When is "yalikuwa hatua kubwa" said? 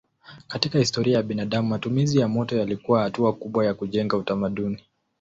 2.57-3.65